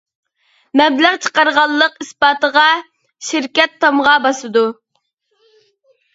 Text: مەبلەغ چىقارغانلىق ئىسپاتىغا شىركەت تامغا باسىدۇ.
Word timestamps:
مەبلەغ 0.79 1.19
چىقارغانلىق 1.25 1.99
ئىسپاتىغا 2.05 2.65
شىركەت 3.29 3.77
تامغا 3.87 4.17
باسىدۇ. 4.27 4.67